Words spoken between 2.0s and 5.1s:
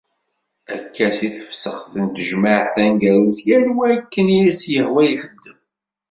tejmeɛt taneggarut, yal wa akken i as-yehwa i